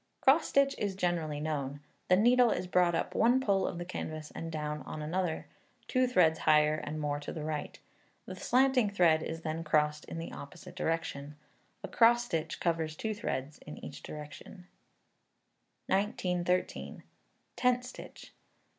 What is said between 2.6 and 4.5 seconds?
brought up in one pole of the canvas